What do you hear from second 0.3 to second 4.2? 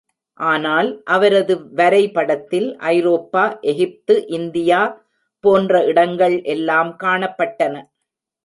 ஆனால், அவரது வரை படத்தில், ஐரோப்பா, எகிப்து